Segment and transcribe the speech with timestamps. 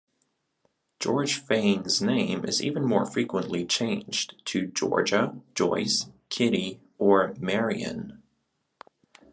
[0.99, 8.23] George Fayne's name is even more frequently changed, to Georgia, Joyce, Kitty, or Marion.